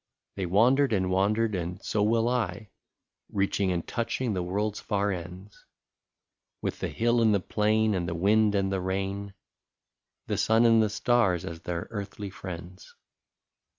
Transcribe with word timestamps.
"They 0.37 0.47
wandered 0.47 0.93
and 0.93 1.11
wandered, 1.11 1.53
and 1.53 1.79
so 1.85 2.01
will 2.01 2.27
I, 2.27 2.71
Reaching 3.29 3.71
and 3.71 3.87
touching 3.87 4.33
the 4.33 4.41
world's 4.41 4.79
far 4.79 5.11
ends. 5.11 5.63
With 6.59 6.79
the 6.79 6.87
hill 6.87 7.21
and 7.21 7.35
the 7.35 7.39
plain, 7.39 8.07
the 8.07 8.15
wind 8.15 8.55
and 8.55 8.71
the 8.71 8.81
rain, 8.81 9.35
The 10.25 10.37
sun 10.39 10.65
and 10.65 10.81
the 10.81 10.89
stars, 10.89 11.45
as 11.45 11.59
their 11.59 11.85
earthly 11.91 12.31
friends. 12.31 12.95